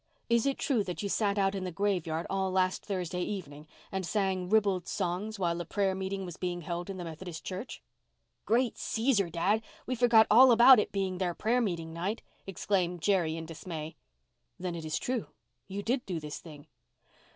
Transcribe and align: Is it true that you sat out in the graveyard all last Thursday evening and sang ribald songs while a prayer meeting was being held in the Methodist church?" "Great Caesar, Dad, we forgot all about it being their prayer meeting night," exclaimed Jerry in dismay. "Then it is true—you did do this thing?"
Is 0.31 0.47
it 0.47 0.57
true 0.57 0.83
that 0.85 1.03
you 1.03 1.09
sat 1.09 1.37
out 1.37 1.53
in 1.53 1.63
the 1.63 1.71
graveyard 1.71 2.25
all 2.27 2.49
last 2.51 2.83
Thursday 2.83 3.21
evening 3.21 3.67
and 3.91 4.03
sang 4.03 4.49
ribald 4.49 4.87
songs 4.87 5.37
while 5.37 5.61
a 5.61 5.63
prayer 5.65 5.93
meeting 5.93 6.25
was 6.25 6.37
being 6.37 6.61
held 6.61 6.89
in 6.89 6.97
the 6.97 7.03
Methodist 7.03 7.43
church?" 7.45 7.83
"Great 8.45 8.79
Caesar, 8.79 9.29
Dad, 9.29 9.61
we 9.85 9.93
forgot 9.93 10.25
all 10.31 10.51
about 10.51 10.79
it 10.79 10.91
being 10.91 11.19
their 11.19 11.35
prayer 11.35 11.61
meeting 11.61 11.93
night," 11.93 12.23
exclaimed 12.47 13.03
Jerry 13.03 13.37
in 13.37 13.45
dismay. 13.45 13.95
"Then 14.57 14.73
it 14.73 14.85
is 14.85 14.97
true—you 14.97 15.83
did 15.83 16.03
do 16.07 16.19
this 16.19 16.39
thing?" 16.39 16.65